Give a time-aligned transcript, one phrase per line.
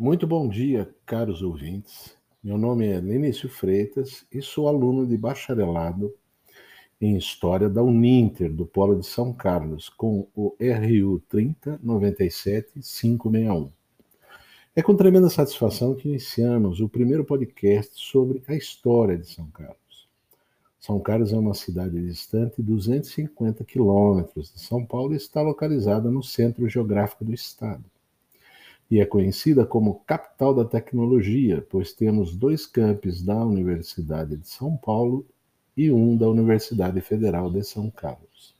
[0.00, 2.16] Muito bom dia, caros ouvintes.
[2.42, 6.14] Meu nome é Lenício Freitas e sou aluno de bacharelado
[6.98, 13.70] em História da Uninter, do Polo de São Carlos, com o RU 3097561.
[14.74, 20.08] É com tremenda satisfação que iniciamos o primeiro podcast sobre a história de São Carlos.
[20.80, 26.22] São Carlos é uma cidade distante 250 quilômetros de São Paulo e está localizada no
[26.22, 27.84] centro geográfico do estado.
[28.90, 34.76] E é conhecida como capital da tecnologia, pois temos dois campos da Universidade de São
[34.76, 35.24] Paulo
[35.76, 38.58] e um da Universidade Federal de São Carlos.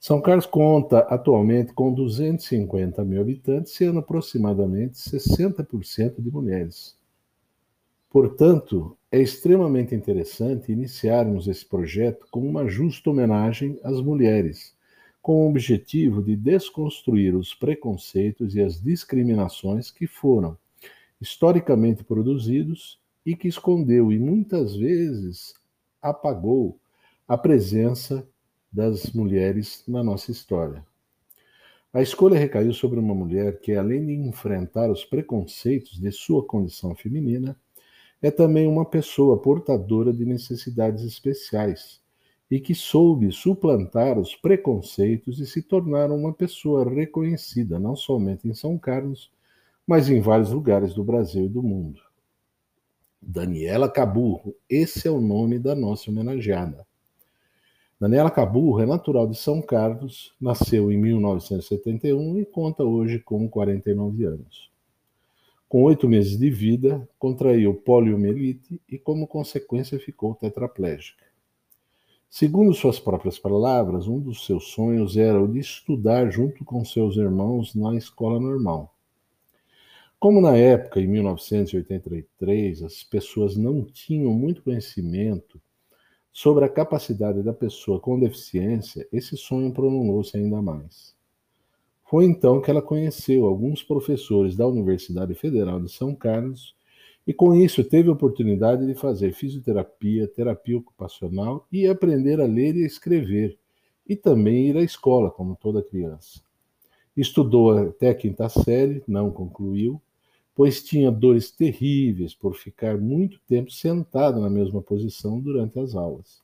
[0.00, 6.94] São Carlos conta atualmente com 250 mil habitantes, sendo aproximadamente 60% de mulheres.
[8.10, 14.73] Portanto, é extremamente interessante iniciarmos esse projeto com uma justa homenagem às mulheres,
[15.24, 20.54] com o objetivo de desconstruir os preconceitos e as discriminações que foram
[21.18, 25.54] historicamente produzidos e que escondeu e muitas vezes
[26.02, 26.78] apagou
[27.26, 28.28] a presença
[28.70, 30.84] das mulheres na nossa história.
[31.90, 36.94] A escolha recaiu sobre uma mulher que, além de enfrentar os preconceitos de sua condição
[36.94, 37.58] feminina,
[38.20, 42.03] é também uma pessoa portadora de necessidades especiais
[42.54, 48.54] e que soube suplantar os preconceitos e se tornar uma pessoa reconhecida não somente em
[48.54, 49.28] São Carlos,
[49.84, 52.00] mas em vários lugares do Brasil e do mundo.
[53.20, 56.86] Daniela Caburro, esse é o nome da nossa homenageada.
[58.00, 64.26] Daniela Caburro é natural de São Carlos, nasceu em 1971 e conta hoje com 49
[64.26, 64.70] anos.
[65.68, 71.33] Com oito meses de vida, contraiu poliomielite e, como consequência, ficou tetraplégica.
[72.36, 77.16] Segundo suas próprias palavras, um dos seus sonhos era o de estudar junto com seus
[77.16, 78.92] irmãos na escola normal.
[80.18, 85.60] Como na época, em 1983, as pessoas não tinham muito conhecimento
[86.32, 91.14] sobre a capacidade da pessoa com deficiência, esse sonho prolongou-se ainda mais.
[92.04, 96.74] Foi então que ela conheceu alguns professores da Universidade Federal de São Carlos
[97.26, 102.76] e, com isso, teve a oportunidade de fazer fisioterapia, terapia ocupacional e aprender a ler
[102.76, 103.58] e escrever,
[104.06, 106.42] e também ir à escola, como toda criança.
[107.16, 110.00] Estudou até a quinta série, não concluiu,
[110.54, 116.42] pois tinha dores terríveis por ficar muito tempo sentado na mesma posição durante as aulas.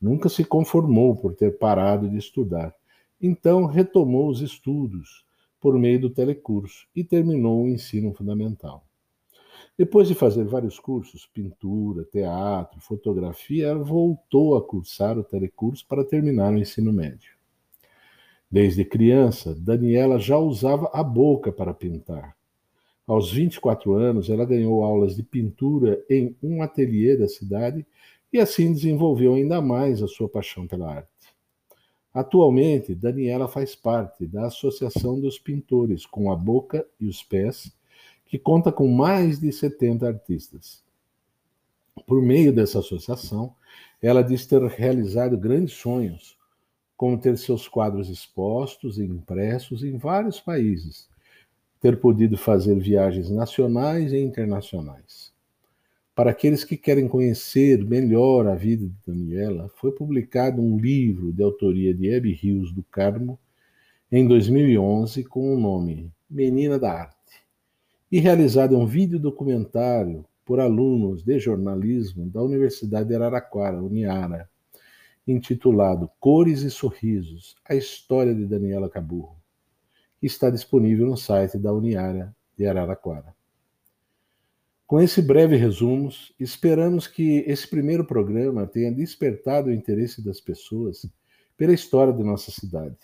[0.00, 2.74] Nunca se conformou por ter parado de estudar
[3.22, 5.24] então retomou os estudos
[5.60, 8.84] por meio do telecurso e terminou o ensino fundamental.
[9.76, 16.04] Depois de fazer vários cursos, pintura, teatro, fotografia, ela voltou a cursar o telecurso para
[16.04, 17.32] terminar o ensino médio.
[18.50, 22.36] Desde criança, Daniela já usava a boca para pintar.
[23.06, 27.86] Aos 24 anos, ela ganhou aulas de pintura em um ateliê da cidade
[28.30, 31.08] e assim desenvolveu ainda mais a sua paixão pela arte.
[32.12, 37.74] Atualmente, Daniela faz parte da Associação dos Pintores com a Boca e os Pés,
[38.32, 40.82] que conta com mais de 70 artistas.
[42.06, 43.54] Por meio dessa associação,
[44.00, 46.38] ela diz ter realizado grandes sonhos,
[46.96, 51.10] como ter seus quadros expostos e impressos em vários países,
[51.78, 55.30] ter podido fazer viagens nacionais e internacionais.
[56.14, 61.42] Para aqueles que querem conhecer melhor a vida de Daniela, foi publicado um livro de
[61.42, 63.38] autoria de Hebe Rios do Carmo
[64.10, 67.21] em 2011 com o nome Menina da Arte
[68.12, 74.50] e realizado um vídeo documentário por alunos de jornalismo da Universidade de Araraquara, Uniara,
[75.26, 79.38] intitulado Cores e Sorrisos: A História de Daniela Caburro,
[80.20, 83.34] que está disponível no site da Uniara de Araraquara.
[84.86, 91.10] Com esse breve resumo, esperamos que esse primeiro programa tenha despertado o interesse das pessoas
[91.56, 92.98] pela história de nossa cidade.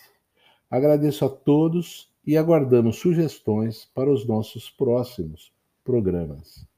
[0.71, 5.51] Agradeço a todos e aguardamos sugestões para os nossos próximos
[5.83, 6.69] programas.